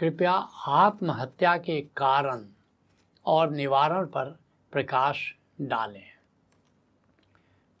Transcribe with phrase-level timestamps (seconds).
[0.00, 0.32] कृपया
[0.66, 2.44] आत्महत्या के कारण
[3.26, 4.24] और निवारण पर
[4.72, 5.18] प्रकाश
[5.60, 6.02] डालें।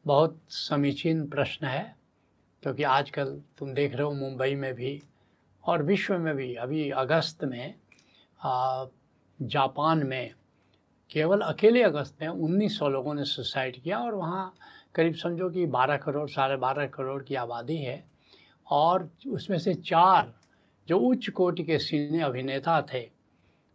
[0.06, 1.96] बहुत समीचीन प्रश्न है,
[2.62, 5.02] क्योंकि आजकल तुम देख रहे हो मुंबई में भी
[5.64, 7.74] और विश्व में भी। अभी अगस्त में
[9.40, 10.34] जापान में
[11.10, 14.52] केवल अकेले अगस्त में 1900 लोगों ने सुसाइड किया और वहाँ
[14.94, 18.04] करीब समझो कि 12 करोड़, साढ़े बारह करोड़ की आबादी है
[18.66, 20.32] और उसमें से चार
[20.88, 23.08] जो उच्च कोटि के सीने अभिनेता थे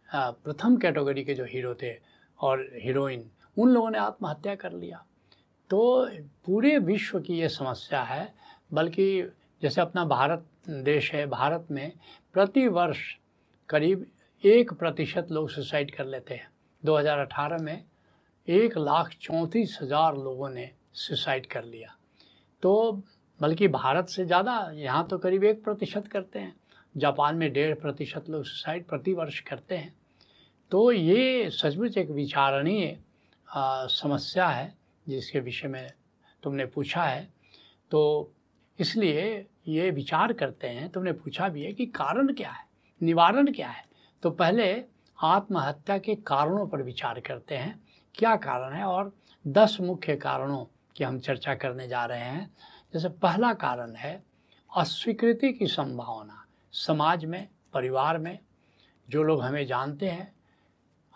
[0.08, 1.92] प्रथम कैटेगरी के जो हीरो थे
[2.38, 3.24] और हीरोइन,
[3.56, 5.04] उन लोगों ने आत्महत्या कर लिया।
[5.70, 6.08] तो
[6.46, 8.32] पूरे विश्व की ये समस्या है,
[8.70, 9.30] बल्कि
[9.62, 11.92] जैसे अपना भारत, देश है, भारत में
[12.34, 13.00] प्रति वर्ष
[13.68, 14.06] करीब
[14.44, 16.48] एक प्रतिशत लोग सुसाइड कर लेते हैं।
[16.82, 17.84] 2018 में
[18.48, 21.96] एक लाख चौंतीस हज़ार लोगों ने सुसाइड कर लिया।
[22.62, 23.02] तो
[23.40, 26.54] बल्कि भारत से ज़्यादा यहाँ तो करीब एक प्रतिशत करते हैं।
[26.96, 29.94] जापान में डेढ़ प्रतिशत लोग सुसाइड प्रतिवर्ष करते हैं।
[30.72, 32.98] तो ये सचमुच एक विचारणीय
[33.48, 34.74] समस्या है,
[35.06, 35.92] जिसके विषय में
[36.42, 37.28] तुमने पूछा है।
[37.90, 38.32] तो
[38.78, 42.64] इसलिए ये विचार करते हैं, तुमने पूछा भी है कि कारण क्या है,
[43.00, 43.84] निवारण क्या है?
[44.22, 44.84] तो पहले
[45.18, 47.78] आत्महत्या के कारणों पर विचार करते हैं,
[48.14, 49.12] क्या कारण है और
[49.44, 50.64] दस मुख्य कारणों
[50.96, 52.50] की हम चर्चा करने जा रहे हैं।
[52.94, 54.22] जैसे पहला कारण है,
[54.70, 56.45] अस्वीकृति की संभावना।
[56.76, 58.38] समाज में, परिवार में,
[59.08, 60.34] जो लोग हमें जानते हैं,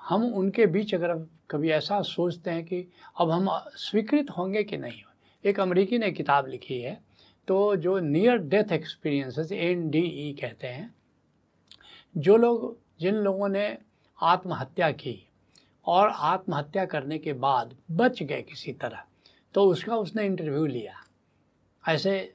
[0.01, 1.15] हम उनके बीच अगर
[1.51, 2.87] कभी ऐसा सोचते हैं कि
[3.19, 5.03] अब हम स्वीकृत होंगे कि नहीं
[5.45, 7.01] एक अमेरिकी ने किताब लिखी है
[7.49, 10.95] तो जो near death experiences N D E कहते हैं,
[12.15, 13.79] जो लोग, जिन लोगों ने
[14.19, 15.17] आत्महत्या की
[15.87, 19.05] और आत्महत्या करने के बाद बच गए किसी तरह
[19.55, 20.95] तो उसका उसने इंटरव्यू लिया।
[21.85, 22.33] ऐसे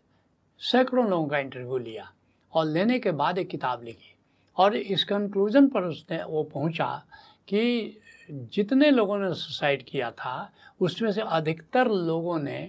[0.62, 2.12] सैकड़ों लोगों का इंटरव्यू लिया।
[2.56, 4.16] और लेने के बाद एक किताब लिखी।
[4.58, 7.04] और इस कंक्लूज़न पर उसने, वो पहुँचा
[7.48, 12.60] कि जितने लोगों ने सुसाइड किया था, उसमें से अधिकतर लोगों ने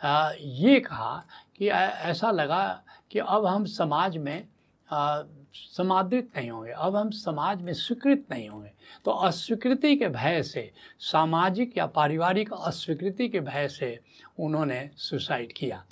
[0.00, 1.24] ये कहा
[1.56, 4.48] कि ऐसा लगा कि अब हम समाज में
[4.88, 8.70] समादृत नहीं होंगे, अब हम समाज में स्वीकृत नहीं होंगे।
[9.04, 10.70] तो अस्वीकृति के भय से,
[11.00, 13.98] सामाजिक या पारिवारिक अस्वीकृति के भय से
[14.38, 15.84] उन्होंने सुसाइड किया।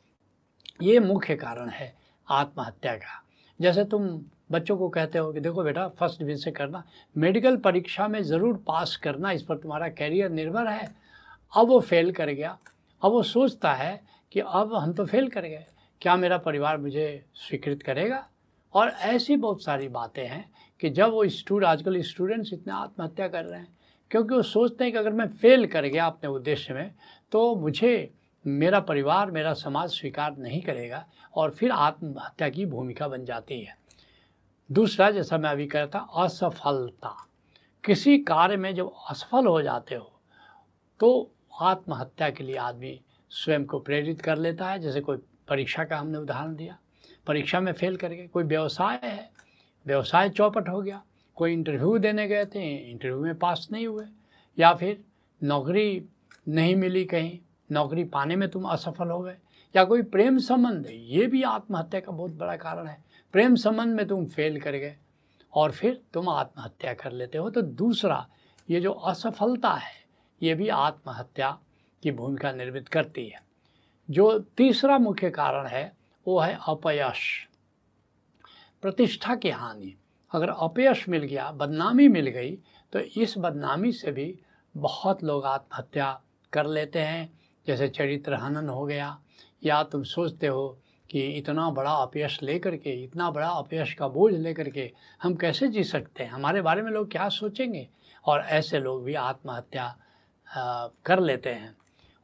[0.82, 1.94] ये मुख्य कारण है
[2.28, 3.22] आत्महत्या का।
[3.60, 4.08] जैसे तुम
[4.52, 6.82] बच्चों को कहते हो कि देखो बेटा फ़र्स्ट डिवीज़न से करना।
[7.16, 10.88] मेडिकल परीक्षा में ज़रूर पास करना, इस पर तुम्हारा कैरियर निर्भर है।
[11.52, 12.56] अब वो फेल कर गया।
[13.02, 14.00] अब वो सोचता है
[14.32, 15.64] कि अब हम तो फेल कर गए।
[16.02, 18.26] क्या मेरा परिवार मुझे स्वीकृत करेगा?
[18.74, 20.44] और ऐसी बहुत सारी बातें हैं
[20.82, 23.68] कि जब वो स्टूड आजकल स्टूडेंट्स इतने आत्महत्या कर रहे हैं,
[24.10, 26.90] क्योंकि वो सोचते हैं कि अगर मैं फेल कर गया अपने उद्देश्य में
[27.32, 28.10] तो मुझे
[28.44, 33.76] मेरा परिवार, मेरा समाज स्वीकार नहीं करेगा और फिर आत्महत्या की भूमिका बन जाती है।
[34.70, 37.16] दूसरा, जैसा मैं अभी कह था, असफलता।
[37.84, 40.12] किसी कार्य में जब असफल हो जाते हो
[41.00, 41.30] तो
[41.60, 45.16] आत्महत्या के लिए आदमी स्वयं को प्रेरित कर लेता है। जैसे कोई
[45.48, 46.78] परीक्षा का हमने उदाहरण दिया,
[47.26, 49.30] परीक्षा में फेल कर गए, कोई व्यवसाय है,
[49.86, 51.02] व्यवसाय चौपट हो गया,
[51.36, 54.04] कोई इंटरव्यू देने गए थे, इंटरव्यू में पास नहीं हुए,
[54.58, 55.02] या फिर
[55.40, 56.04] नौकरी
[56.48, 57.38] नहीं मिली कहीं
[57.70, 59.36] नौकरी पाने में तुम असफल हो गए।
[59.76, 64.06] या कोई प्रेम संबंध, ये भी आत्महत्या का बहुत बड़ा कारण है। प्रेम संबंध में
[64.08, 64.96] तुम फेल कर गए
[65.54, 68.26] और फिर तुम आत्महत्या कर लेते हो। तो दूसरा,
[68.70, 69.92] ये जो असफलता है,
[70.42, 71.58] ये भी आत्महत्या
[72.02, 73.42] की भूमिका निर्मित करती है।
[74.10, 77.48] जो तीसरा मुख्य कारण है, वो है अपयश।
[78.82, 79.96] प्रतिष्ठा की हानि।
[80.32, 82.58] अगर अपयश मिल गया, बदनामी मिल गई
[82.92, 84.38] तो इस बदनामी से भी
[84.76, 86.20] बहुत लोग आत्महत्या
[86.52, 89.18] कर लेते हैं। जैसे चरित्र हनन हो गया,
[89.64, 90.78] या तुम सोचते हो
[91.10, 94.90] कि इतना बड़ा अपयश लेकर के, इतना बड़ा अपयश का बोझ लेकर के
[95.22, 96.30] हम कैसे जी सकते हैं?
[96.30, 97.88] हमारे बारे में लोग क्या सोचेंगे?
[98.24, 99.94] और ऐसे लोग भी आत्महत्या
[101.04, 101.74] कर लेते हैं।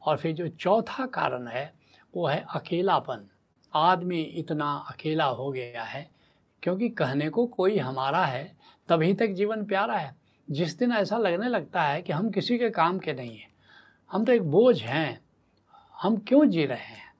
[0.01, 1.73] और फिर जो चौथा कारण है,
[2.13, 3.27] वो है अकेलापन।
[3.73, 6.09] आदमी इतना अकेला हो गया है,
[6.63, 8.55] क्योंकि कहने को कोई हमारा है,
[8.89, 10.15] तभी तक जीवन प्यारा है।
[10.47, 13.49] जिस दिन ऐसा लगने लगता है कि हम किसी के काम के नहीं हैं,
[14.11, 15.19] हम तो एक बोझ हैं।
[15.97, 17.11] हम क्यों जी रहे हैं?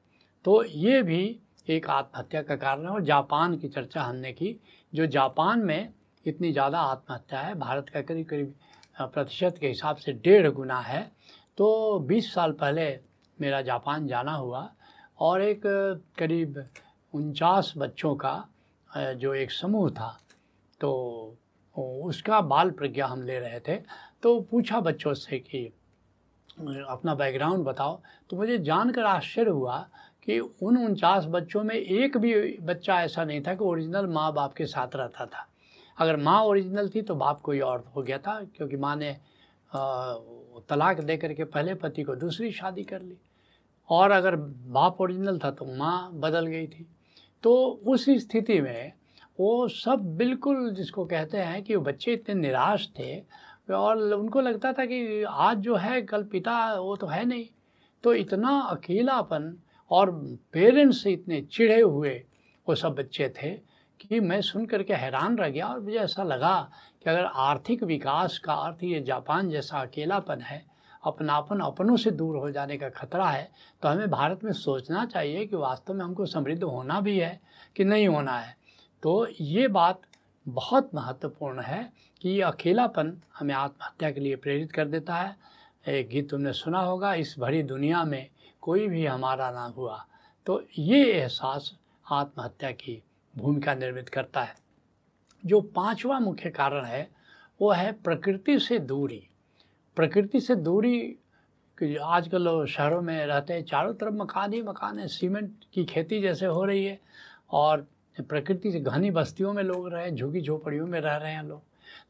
[0.46, 4.60] तो ये भी एक आत्महत्या का कारण है और जापान की चर्चा हमने की,
[4.94, 5.90] जो जापान में
[6.26, 8.54] इतनी ज़्यादा आत्महत्या है। भारत का करीब करीब
[9.04, 11.02] प्रतिशत के हिसाब से डेढ़ गुना है।
[11.58, 12.88] तो 20 साल पहले
[13.38, 14.70] मेरा जापान जाना हुआ
[15.20, 15.62] और एक
[16.18, 16.64] करीब
[17.14, 18.48] उनचास बच्चों का
[18.90, 20.18] जो एक समूह था
[20.82, 21.38] तो
[21.76, 23.76] उसका बाल प्रज्ञा हम ले रहे थे।
[24.24, 25.70] तो पूछा बच्चों से कि
[26.58, 28.00] अपना बैकग्राउंड बताओ।
[28.30, 29.78] तो मुझे जानकर आश्चर्य हुआ
[30.24, 34.54] कि उन उनचास बच्चों में एक भी बच्चा ऐसा नहीं था कि ओरिजिनल माँ बाप
[34.54, 35.48] के साथ रहता था।
[35.98, 39.16] अगर माँ ओरिजिनल थी तो बाप कोई और हो गया था, क्योंकि माँ ने
[40.70, 43.18] तलाक दे करके पहले पति को दूसरी शादी कर ली।
[43.90, 46.86] और अगर बाप ओरिजिनल था तो माँ बदल गई थी।
[47.44, 47.56] तो
[47.86, 48.92] उस स्थिति में
[49.40, 53.16] वो सब बिल्कुल जिसको कहते हैं कि वो बच्चे इतने निराश थे
[53.70, 57.46] और उनको लगता था कि आज जो है, कल पिता वो तो है नहीं।
[58.04, 59.56] तो इतना अकेलापन
[59.92, 60.12] और
[60.54, 62.22] पेरेंट्स से इतने चिढ़े हुए,
[62.68, 63.50] वो सब बच्चे थे
[64.00, 66.60] कि मैं सुन करके हैरान रह गया और मुझे ऐसा लगा
[67.04, 70.66] कि अगर आर्थिक विकास का अर्थ ये जापान जैसा अकेलापन है,
[71.04, 73.50] अपनापन अपनों से दूर हो जाने का खतरा है
[73.84, 77.40] तो हमें भारत में सोचना चाहिए कि वास्तव में हमको समृद्ध होना भी है
[77.76, 78.56] कि नहीं होना है।
[79.04, 80.02] तो ये बात
[80.48, 85.38] बहुत महत्वपूर्ण है कि ये अकेलापन हमें आत्महत्या के लिए प्रेरित कर देता है।
[85.88, 88.30] एक गीत तुमने सुना होगा, इस भरी दुनिया में
[88.62, 90.06] कोई भी हमारा ना हुआ।
[90.46, 91.78] तो ये एहसास
[92.12, 93.04] आत्महत्या की
[93.38, 94.56] भूमिका निर्मित करता है।
[95.46, 97.12] जो पांचवा मुख्य कारण है,
[97.62, 99.28] वो है प्रकृति से दूरी।
[99.96, 101.18] प्रकृति से दूरी
[102.02, 106.22] आजकल लोग शहरों में रहते हैं, चारों तरफ़ मकान ही मकान है, सीमेंट की खेती
[106.22, 107.00] जैसे हो रही है
[107.52, 107.88] और
[108.20, 111.62] प्रकृति से घनी बस्तियों में लोग रहे झुकी झोपड़ियों में रह रहे हैं लोग।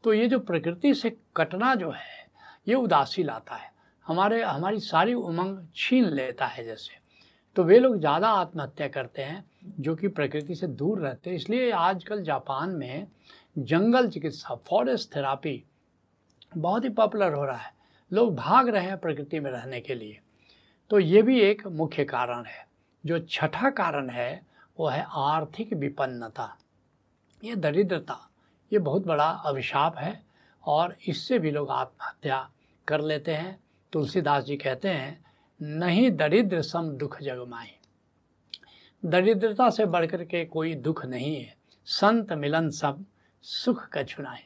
[0.04, 2.28] तो ये जो प्रकृति से कटना जो है,
[2.68, 3.70] ये उदासी लाता है।
[4.06, 6.96] हमारे, हमारी सारी उमंग छीन लेता है जैसे।
[7.56, 9.44] तो वे लोग ज़्यादा आत्महत्या करते हैं,
[9.80, 13.06] जो कि प्रकृति से दूर रहते हैं। इसलिए आजकल जापान में
[13.58, 15.62] जंगल चिकित्सा फॉरेस्ट थेरापी
[16.56, 17.72] बहुत ही पॉपुलर हो रहा है।
[18.12, 20.18] लोग भाग रहे हैं प्रकृति में रहने के लिए।
[20.90, 22.66] तो ये भी एक मुख्य कारण है।
[23.04, 24.47] जो छठा कारण है
[24.78, 26.56] वो है आर्थिक विपन्नता।
[27.42, 28.18] ये दरिद्रता,
[28.72, 30.20] ये बहुत बड़ा अभिशाप है
[30.64, 32.48] और इससे भी लोग आत्महत्या
[32.88, 33.58] कर लेते हैं।
[33.92, 35.24] तुलसीदास जी कहते हैं,
[35.60, 37.74] नहीं दरिद्र सम दुख जगमाई
[39.02, 41.56] दरिद्रता से बढ़कर के कोई दुख नहीं है।
[41.88, 43.04] संत मिलन सब
[43.44, 44.42] सुख का छुनाए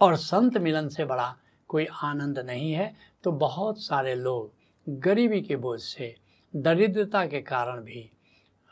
[0.00, 1.34] और संत मिलन से बड़ा
[1.70, 2.94] कोई आनंद नहीं है
[3.24, 6.14] तो बहुत सारे लोग गरीबी के बोझ से
[6.54, 8.10] दरिद्रता के कारण भी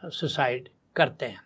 [0.04, 1.42] सुसाइड करते हैं।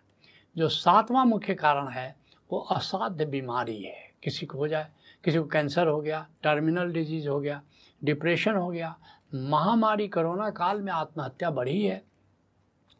[0.57, 2.15] जो सातवां मुख्य कारण है,
[2.51, 4.87] वो असाध्य बीमारी है। किसी को हो जाए,
[5.23, 7.61] किसी को कैंसर हो गया, टर्मिनल डिज़ीज़ हो गया,
[8.03, 8.95] डिप्रेशन हो गया,
[9.33, 12.03] महामारी कोरोना काल में आत्महत्या बढ़ी है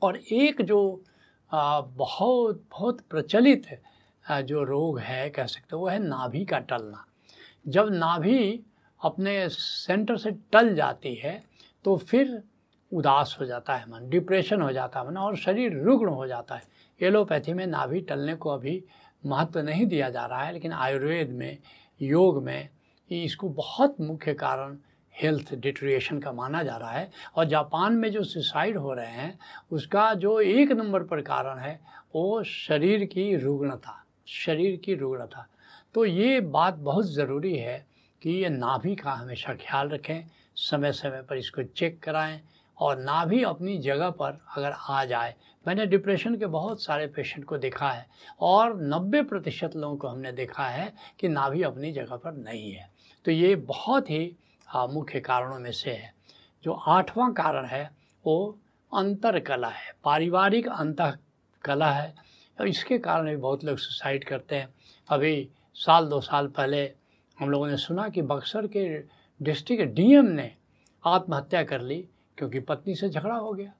[0.01, 1.03] और एक जो
[1.51, 3.67] बहुत बहुत प्रचलित
[4.25, 7.05] जो रोग है, कह सकते हो, वो है नाभि का टलना।
[7.67, 8.59] जब नाभि
[9.01, 11.43] अपने सेंटर से टल जाती है
[11.85, 12.43] तो फिर
[12.91, 16.55] उदास हो जाता है मन डिप्रेशन हो जाता है मन और शरीर रुग्ण हो जाता
[16.55, 16.63] है।
[17.01, 18.83] एलोपैथी में नाभि टलने को अभी
[19.23, 21.57] महत्व नहीं दिया जा रहा है, लेकिन आयुर्वेद में,
[22.01, 22.69] योग में
[23.11, 24.77] इसको बहुत मुख्य कारण
[25.15, 29.39] हेल्थ डिट्रिएशन का माना जा रहा है। और जापान में जो सुसाइड हो रहे हैं,
[29.71, 31.79] उसका जो एक नंबर पर कारण है,
[32.15, 35.47] वो शरीर की रुग्णता, शरीर की रुग्णता।
[35.93, 37.85] तो ये बात बहुत ज़रूरी है
[38.21, 40.25] कि ये नाभि का हमेशा ख्याल रखें
[40.55, 42.41] समय समय पर इसको चेक कराएँ
[42.79, 45.35] और नाभि अपनी जगह पर अगर आ जाए।
[45.67, 48.07] मैंने डिप्रेशन के बहुत सारे पेशेंट को देखा है
[48.39, 52.71] और 90 प्रतिशत लोगों को हमने देखा है कि ना भी अपनी जगह पर नहीं
[52.71, 52.91] है।
[53.25, 54.35] तो ये बहुत ही
[54.75, 56.13] मुख्य कारणों में से है।
[56.63, 57.91] जो आठवां कारण है,
[58.25, 58.59] वो
[58.95, 61.19] अंतर कला है। पारिवारिक अंत
[61.63, 62.15] कला है।
[62.59, 64.73] और इसके कारण भी बहुत लोग सुसाइड करते हैं।
[65.09, 66.93] अभी साल, दो साल पहले
[67.39, 69.03] हम लोगों ने सुना कि बक्सर के
[69.41, 70.55] डिस्ट्रिक्ट डीएम ने
[71.05, 73.73] आत्महत्या कर ली। क्योंकि पत्नी से झगड़ा हो गया।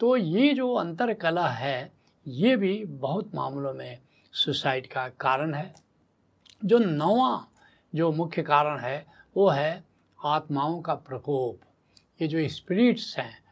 [0.00, 1.92] तो ये जो अंतर कला है,
[2.26, 3.98] ये भी बहुत मामलों में
[4.32, 5.74] सुसाइड का कारण है।
[6.64, 7.48] जो नवा
[7.94, 9.06] जो मुख्य कारण है,
[9.36, 9.84] वो है
[10.24, 11.60] आत्माओं का प्रकोप।
[12.22, 13.44] ये जो स्पिरिट्स हैं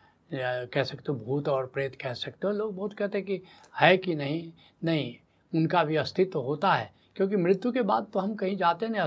[0.67, 3.43] कह सकते हो भूत और प्रेत कह सकते हो, लोग बहुत कहते हैं कि
[3.81, 4.53] है कि नहीं
[4.85, 5.17] नहीं,
[5.55, 9.01] उनका भी अस्तित्व होता है। क्योंकि मृत्यु के बाद तो हम कहीं जाते नहीं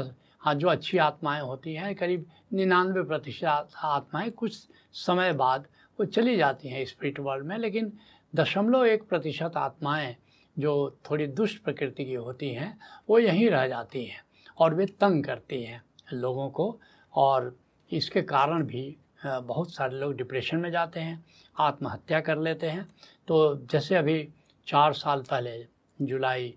[0.48, 4.58] जो अच्छी आत्माएँ होती हैं, करीब निन्यानवे प्रतिशत आत्माएँ कुछ
[4.96, 5.68] समय बाद
[6.00, 7.92] वो चली जाती हैं स्पिरिट वर्ल्ड में, लेकिन
[8.34, 10.16] दशमलव एक प्रतिशत आत्माएँ
[10.58, 12.78] जो थोड़ी दुष्ट प्रकृति की होती हैं,
[13.10, 14.24] वो यहीं रह जाती हैं
[14.58, 15.82] और वे तंग करती हैं
[16.14, 16.80] लोगों को
[17.14, 17.56] और
[17.92, 21.24] इसके कारण भी बहुत सारे लोग डिप्रेशन में जाते हैं,
[21.56, 22.88] आत्महत्या कर लेते हैं।
[23.28, 24.28] तो जैसे अभी
[24.68, 25.66] चार साल पहले
[26.00, 26.54] जुलाई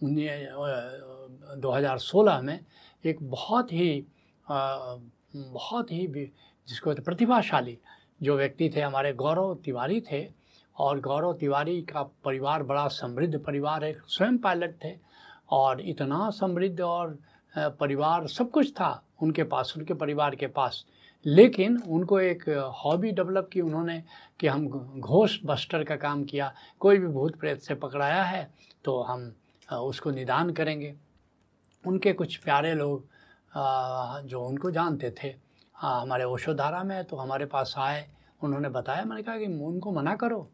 [0.00, 2.58] दो हज़ार सोलह में
[3.04, 4.04] एक बहुत ही
[4.46, 6.06] बहुत ही
[6.68, 7.78] जिसको प्रतिभाशाली
[8.22, 10.26] जो व्यक्ति थे, हमारे गौरव तिवारी थे
[10.76, 14.94] और गौरव तिवारी का परिवार बड़ा समृद्ध परिवार है, स्वयं पायलट थे
[15.50, 17.18] और इतना समृद्ध और
[17.54, 20.84] परिवार सब कुछ था उनके पास, उनके परिवार के पास।
[21.26, 24.02] लेकिन उनको एक हॉबी डेवलप की उन्होंने
[24.40, 28.48] कि हम घोष बस्टर का काम किया, कोई भी भूत प्रेत से पकड़ाया है
[28.84, 29.32] तो हम
[29.68, 30.94] उसको निदान करेंगे।
[31.84, 33.08] उनके कुछ प्यारे लोग
[34.24, 35.34] जो उनको जानते थे
[35.74, 38.06] हमारे ओशोधारा में तो हमारे पास आए।
[38.42, 40.48] उन्होंने बताया, मैंने कहा कि उनको मना करो,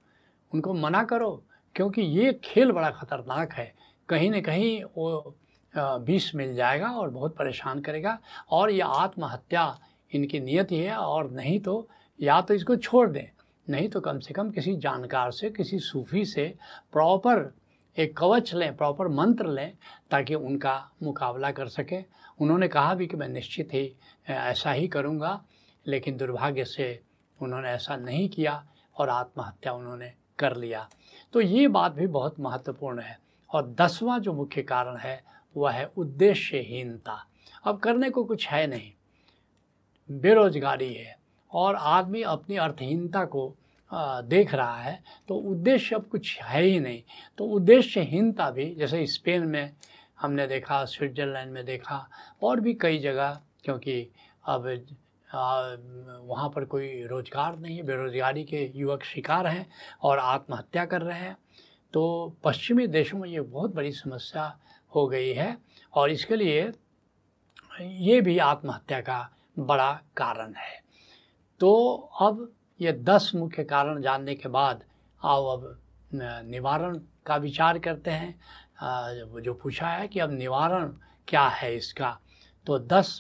[0.52, 1.42] उनको मना करो,
[1.76, 3.72] क्योंकि ये खेल बड़ा ख़तरनाक है।
[4.08, 5.36] कहीं न कहीं वो
[5.74, 8.18] विष मिल जाएगा और बहुत परेशान करेगा,
[8.50, 9.78] और ये आत्महत्या
[10.12, 11.88] इनकी नियति है, और नहीं तो
[12.18, 13.26] या तो इसको छोड़ दें।
[13.66, 16.54] नहीं तो कम से कम किसी जानकार से, किसी सूफी से,
[16.92, 17.52] प्रॉपर
[17.98, 19.76] एक कवच लें प्रॉपर मंत्र लें,
[20.10, 22.04] ताकि उनका मुकाबला कर सकें।
[22.40, 23.96] उन्होंने कहा भी कि मैं निश्चित ही
[24.28, 25.44] ऐसा ही करूँगा,
[25.86, 27.02] लेकिन दुर्भाग्य से
[27.42, 30.88] उन्होंने ऐसा नहीं किया और आत्महत्या उन्होंने कर लिया।
[31.32, 33.20] तो ये बात भी बहुत महत्वपूर्ण है।
[33.54, 35.24] और दसवां जो मुख्य कारण है,
[35.56, 37.26] वह है उद्देश्यहीनता।
[37.64, 38.92] अब करने को कुछ है नहीं।
[40.10, 41.18] बेरोजगारी है
[41.52, 43.54] और आदमी अपनी अर्थहीनता को
[43.92, 47.02] देख रहा है तो उद्देश्य अब कुछ है ही नहीं।
[47.38, 49.72] तो उद्देश्यहीनता भी, जैसे स्पेन में
[50.18, 52.08] हमने देखा, स्विट्ज़रलैंड में देखा,
[52.42, 54.08] और भी कई जगह, क्योंकि
[54.44, 54.66] अब
[55.28, 59.66] वहाँ पर कोई रोज़गार नहीं है, बेरोज़गारी के युवक शिकार हैं
[60.02, 61.36] और आत्महत्या कर रहे हैं।
[61.94, 64.44] तो पश्चिमी देशों में ये बहुत बड़ी समस्या
[64.92, 65.56] हो गई है,
[65.94, 66.70] और इसके लिए
[67.80, 70.80] ये भी आत्महत्या का बड़ा कारण है।
[71.60, 72.50] तो अब
[72.82, 74.82] ये दस मुख्य कारण जानने के बाद
[75.20, 75.78] आओ अब
[76.14, 80.86] निवारण का विचार करते हैं। जो पूछा है कि अब निवारण
[81.28, 82.18] क्या है इसका
[82.66, 83.18] तो दस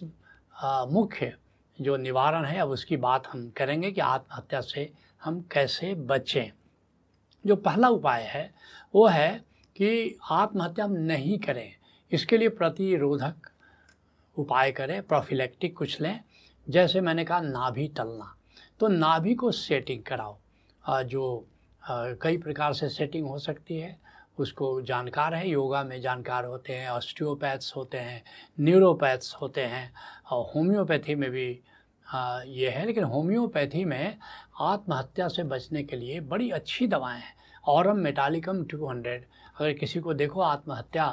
[0.90, 1.32] मुख्य
[1.78, 4.92] जो निवारण है, अब उसकी बात हम करेंगे कि आत्महत्या से
[5.22, 6.50] हम कैसे बचें।
[7.44, 8.54] जो पहला उपाय है,
[8.94, 9.30] वो है
[9.76, 11.72] कि आत्महत्या हम नहीं करें।
[12.12, 13.50] इसके लिए प्रतिरोधक
[14.36, 16.20] उपाय करें, प्रोफिलेक्टिक कुछ लें।
[16.66, 18.34] जैसे मैंने कहा, नाभि टलना।
[18.82, 21.24] तो नाभि को सेटिंग कराओ। जो
[22.22, 23.96] कई प्रकार से सेटिंग हो सकती है,
[24.38, 28.22] उसको जानकार है। योगा में जानकार होते हैं ऑस्टियोपैथ्स होते हैं
[28.60, 29.92] न्यूरोपैथ्स होते हैं,
[30.26, 31.46] और होम्योपैथी में भी
[32.48, 34.16] ये है। लेकिन होम्योपैथी में
[34.60, 37.34] आत्महत्या से बचने के लिए बड़ी अच्छी दवाएँ हैं।
[37.68, 39.24] औरम मेटालिकम 200
[39.56, 41.06] अगर किसी को देखो आत्महत्या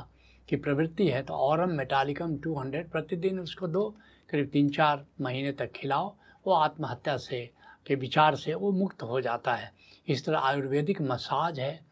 [0.49, 3.89] की प्रवृत्ति है तो औरम मेटालिकम 200 प्रतिदिन उसको दो,
[4.29, 7.49] करीब तीन चार महीने तक खिलाओ। वो आत्महत्या से
[7.87, 9.73] के विचार से वो मुक्त हो जाता है।
[10.07, 11.85] इस तरह आयुर्वेदिक मसाज है,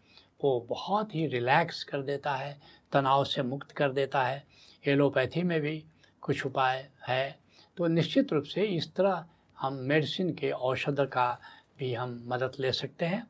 [0.43, 4.45] वो बहुत ही रिलैक्स कर देता है, तनाव से मुक्त कर देता है।
[4.87, 5.85] एलोपैथी में भी
[6.21, 7.39] कुछ उपाय है।
[7.77, 9.25] तो निश्चित रूप से इस तरह
[9.59, 11.39] हम मेडिसिन के औषध का
[11.79, 13.27] भी हम मदद ले सकते हैं।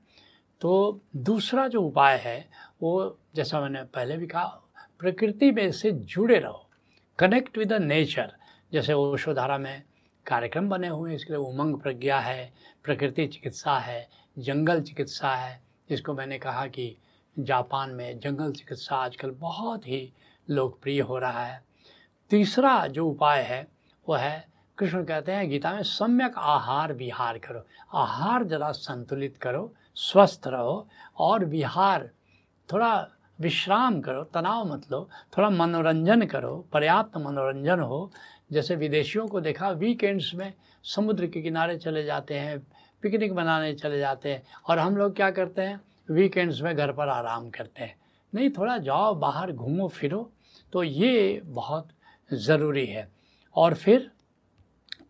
[0.62, 2.50] तो दूसरा जो उपाय है,
[2.82, 4.62] वो जैसा मैंने पहले भी कहा,
[5.00, 6.70] प्रकृति में से जुड़े रहो।
[7.20, 8.34] कनेक्ट विद द नेचर
[8.74, 9.84] जैसे ओषोधारा में
[10.28, 12.54] कार्यक्रम बने हुए हैं। इसके लिए उमंग प्रज्ञा है,
[12.84, 16.98] प्रकृति चिकित्सा है, जंगल चिकित्सा है। जिसको मैंने कहा कि
[17.40, 20.14] जापान में जंगल चिकित्सा आजकल बहुत ही
[20.50, 21.64] लोकप्रिय हो रहा है।
[22.30, 23.68] तीसरा जो उपाय है
[24.10, 27.62] वो है, कृष्ण कहते हैं, गीता में, सम्यक आहार विहार करो।
[27.98, 32.10] आहार ज़रा संतुलित करो, स्वस्थ रहो और विहार,
[32.74, 33.08] थोड़ा
[33.42, 38.12] विश्राम करो, तनाव मत लो, थोड़ा मनोरंजन करो, पर्याप्त मनोरंजन हो
[38.50, 40.54] जैसे विदेशियों को देखा वीकेंड्स में
[40.86, 42.60] समुद्र के किनारे चले जाते हैं
[43.04, 45.80] पिकनिक बनाने चले जाते हैं, और हम लोग क्या करते हैं?
[46.10, 47.96] वीकेंड्स में घर पर आराम करते हैं।
[48.34, 50.32] नहीं, थोड़ा जाओ, बाहर घूमो, फिरो
[50.74, 51.90] तो ये बहुत
[52.32, 53.08] ज़रूरी है।
[53.56, 54.10] और फिर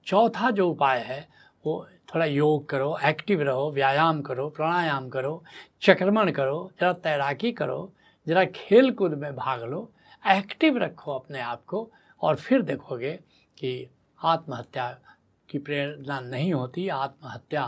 [0.08, 1.28] चौथा जो उपाय है,
[1.66, 5.44] वो थोड़ा योग करो एक्टिव रहो, व्यायाम करो, प्राणायाम करो,
[5.82, 7.92] चक्रमण करो, ज़रा तैराकी करो,
[8.28, 9.90] ज़रा खेल कूद में भाग लो
[10.24, 11.90] एक्टिव रखो अपने आप को,
[12.22, 13.20] और फिर देखोगे
[13.60, 13.88] कि
[14.24, 15.00] आत्महत्या
[15.50, 17.66] की प्रेरणा नहीं होती, आत्महत्या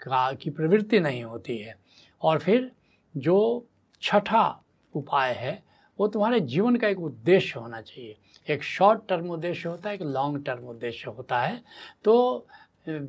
[0.00, 1.78] का, की प्रवृत्ति नहीं होती है।
[2.22, 2.70] और फिर
[3.16, 3.66] जो
[4.02, 4.62] छठा
[4.94, 5.62] उपाय है,
[6.00, 8.16] वो तुम्हारे जीवन का एक उद्देश्य होना चाहिए।
[8.48, 11.62] एक शॉर्ट टर्म उद्देश्य होता है, एक लॉन्ग टर्म उद्देश्य होता है।
[12.04, 12.46] तो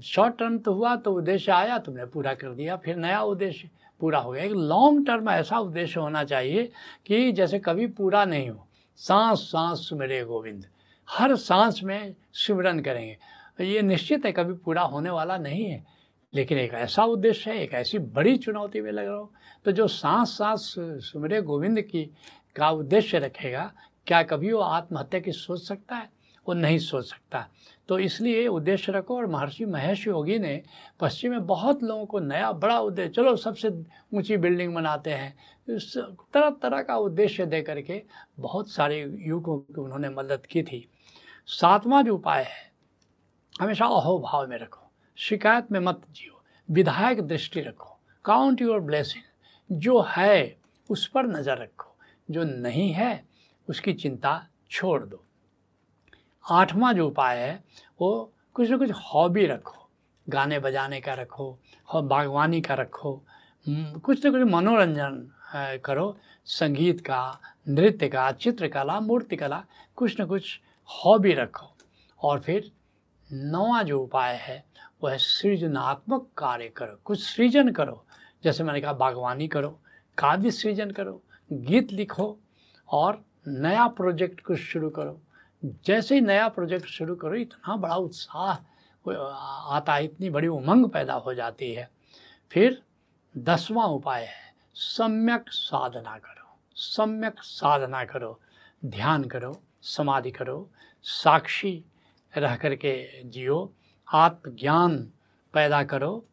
[0.03, 3.69] शॉर्ट टर्म तो हुआ तो उद्देश्य आया, तुमने पूरा कर दिया, फिर नया उद्देश्य
[3.99, 6.71] पूरा हो गया। एक लॉन्ग टर्म ऐसा उद्देश्य होना चाहिए
[7.05, 10.65] कि जैसे कभी पूरा नहीं हो। सांस सांस सुमेरे गोविंद
[11.09, 13.17] हर सांस में सिमरन करेंगे।
[13.65, 15.85] ये निश्चित है, कभी पूरा होने वाला नहीं है।
[16.33, 19.33] लेकिन एक ऐसा उद्देश्य है, एक ऐसी बड़ी चुनौती में लग रहा हो।
[19.65, 22.11] तो जो सांस सांस सुमरे गोविंद की,
[22.55, 23.73] का उद्देश्य रखेगा,
[24.07, 26.09] क्या कभी वो आत्महत्या की सोच सकता है?
[26.47, 27.47] वो नहीं सोच सकता।
[27.87, 30.63] तो इसलिए उद्देश्य रखो और महर्षि महेश योगी ने
[30.99, 33.69] पश्चिम में बहुत लोगों को नया, बड़ा उद्देश्य, चलो सबसे
[34.13, 35.37] ऊँची बिल्डिंग बनाते हैं।
[36.33, 38.03] तरह तरह का उद्देश्य दे करके
[38.39, 40.89] बहुत सारे युवकों की उन्होंने मदद की थी।
[41.49, 42.71] सातवां जो उपाय है।
[43.53, 49.23] हमेशा अहोभाव में रखो, शिकायत में मत जियो, विधायक दृष्टि रखो, काउंट योर ब्लेसिंग,
[49.69, 50.57] जो है
[50.89, 51.95] उस पर नज़र रखो,
[52.29, 53.23] जो नहीं है
[53.67, 55.23] उसकी चिंता छोड़ दो।
[56.45, 57.63] आठवां जो उपाय है,
[58.01, 59.89] वो कुछ ना कुछ हॉबी रखो,
[60.27, 61.57] गाने बजाने का रखो,
[61.89, 63.21] और बागवानी का रखो
[63.65, 69.63] कुछ ना कुछ मनोरंजन करो, संगीत का, नृत्य का, चित्रकला मूर्तिकला
[69.95, 71.75] कुछ न कुछ हॉबी रखो।
[72.23, 72.71] और फिर
[73.33, 74.65] नवा जो उपाय है,
[75.03, 78.05] वह सृजनात्मक कार्य करो। कुछ सृजन करो,
[78.43, 79.79] जैसे मैंने कहा, बागवानी करो,
[80.17, 82.39] काव्य सृजन करो, गीत लिखो
[82.89, 85.21] और नया प्रोजेक्ट कुछ शुरू करो।
[85.65, 88.57] जैसे ही नया प्रोजेक्ट शुरू करो, इतना बड़ा उत्साह
[89.75, 91.91] आता है, इतनी बड़ी उमंग पैदा हो जाती है।
[92.51, 92.83] फिर
[93.37, 98.41] दसवां उपाय है, सम्यक साधना करो। सम्यक साधना करो,
[98.85, 100.69] ध्यान करो। समाधि करो,
[101.03, 101.83] साक्षी
[102.33, 103.73] रह करके जियो,
[104.07, 104.97] आत्मज्ञान
[105.53, 106.25] पैदा करो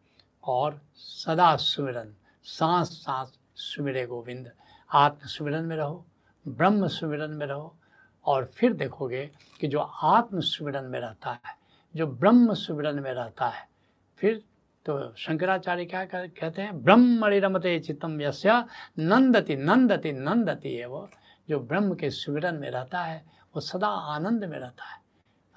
[0.45, 4.51] और सदा सुमिरन, सांस सांस सुमिरे गोविंद,
[4.91, 6.05] आत्म सुमिरन में रहो,
[6.47, 7.75] ब्रह्म सुमिरन में रहो
[8.27, 11.55] और फिर देखोगे कि जो आत्म सुमिरन में रहता है,
[11.95, 13.69] जो ब्रह्म सुमिरन में रहता है,
[14.19, 14.43] फिर
[14.87, 18.65] तो शंकराचार्य क्या कहते हैं, ब्रह्मणि रमते चित्तम यस्य,
[18.99, 21.09] नंदति नंदति नंदति है वो
[21.51, 23.25] जो ब्रह्म के सुमिरन में रहता है
[23.57, 25.01] वो सदा आनंद में रहता है।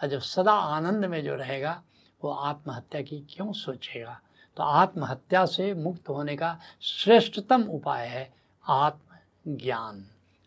[0.03, 1.83] और जब सदा आनंद में जो रहेगा,
[2.23, 4.21] वो आत्महत्या की क्यों सोचेगा?
[4.57, 8.33] तो आत्महत्या से मुक्त होने का श्रेष्ठतम उपाय है
[8.67, 10.05] आत्मज्ञान।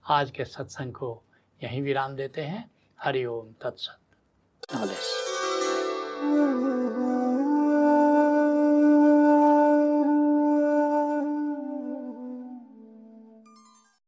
[0.08, 1.22] आज के सत्संग को
[1.64, 3.98] यहीं विराम देते हैं। हरिओम तत्सत।